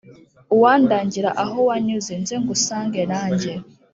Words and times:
uwandangira 0.55 1.29
aho 1.43 1.57
wanyuze, 1.69 2.13
nze 2.21 2.35
ngusange 2.41 3.01
nanjye 3.11 3.51